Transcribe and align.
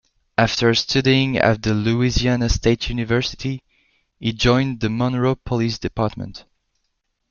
After 0.35 0.73
studying 0.73 1.37
at 1.37 1.61
the 1.61 1.75
Louisiana 1.75 2.49
State 2.49 2.89
University, 2.89 3.61
he 4.19 4.33
joined 4.33 4.79
the 4.79 4.89
Monroe 4.89 5.35
Police 5.35 5.77
Department. 5.77 6.43